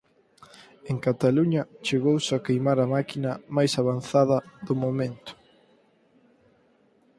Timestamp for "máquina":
2.95-3.31